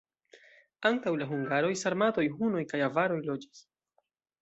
Antaŭ 0.91 1.13
la 1.19 1.27
hungaroj 1.33 1.71
sarmatoj, 1.83 2.27
hunoj 2.41 2.67
kaj 2.75 2.83
avaroj 2.91 3.23
loĝis. 3.33 3.67